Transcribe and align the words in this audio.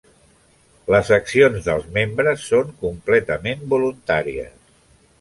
Les 0.95 1.11
accions 1.17 1.69
dels 1.69 1.87
membres 1.99 2.49
són 2.49 2.75
completament 2.83 3.65
voluntàries. 3.79 4.55